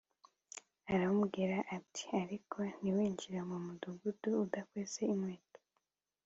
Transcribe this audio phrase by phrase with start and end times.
[0.93, 5.59] Aramubwira ati ariko ntiwinjire mu mudugudu udakwese inkweto